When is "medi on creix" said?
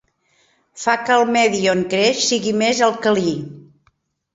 1.37-2.27